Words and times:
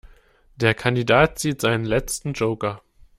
Der 0.55 0.73
Kandidat 0.73 1.37
zieht 1.37 1.61
seinen 1.61 1.85
letzten 1.85 2.33
Joker. 2.33 2.81